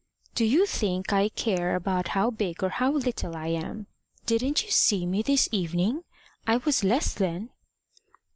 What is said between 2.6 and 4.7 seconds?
or how little I am? Didn't